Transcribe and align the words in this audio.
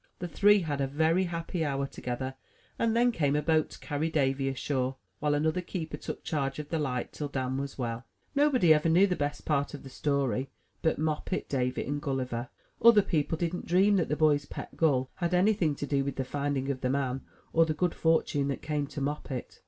The 0.17 0.27
three 0.27 0.61
had 0.61 0.81
a 0.81 0.87
very 0.87 1.25
happy 1.25 1.63
hour 1.63 1.85
together, 1.85 2.33
and 2.79 2.95
then 2.97 3.11
came 3.11 3.35
a 3.35 3.41
boat 3.43 3.69
to 3.69 3.79
carry 3.79 4.09
Davy 4.09 4.49
ashore, 4.49 4.95
while 5.19 5.35
another 5.35 5.61
keeper 5.61 5.95
took 5.95 6.23
charge 6.23 6.57
of 6.57 6.69
the 6.69 6.79
light 6.79 7.13
till 7.13 7.27
Dan 7.27 7.57
was 7.57 7.77
well. 7.77 8.03
94 8.33 8.33
THE 8.33 8.39
TREASURE 8.39 8.47
CHEST 8.47 8.47
Nobody 8.47 8.73
ever 8.73 8.93
knew 8.95 9.05
the 9.07 9.15
best 9.15 9.45
part 9.45 9.73
of 9.75 9.83
the 9.83 9.89
story 9.91 10.49
but 10.81 10.97
Moppet, 10.97 11.47
Davy, 11.47 11.83
and 11.85 12.01
Gulliver. 12.01 12.49
Other 12.81 13.03
people 13.03 13.37
didn't 13.37 13.67
dream 13.67 13.97
that 13.97 14.09
the 14.09 14.15
boy's 14.15 14.45
pet 14.45 14.75
gull 14.75 15.11
had 15.17 15.35
anything 15.35 15.75
to 15.75 15.85
do 15.85 16.03
with 16.03 16.15
the 16.15 16.25
finding 16.25 16.71
of 16.71 16.81
the 16.81 16.89
man, 16.89 17.21
or 17.53 17.67
the 17.67 17.75
good 17.75 17.93
fortune 17.93 18.47
that 18.47 18.63
came 18.63 18.87
to 18.87 19.01
Moppet. 19.01 19.59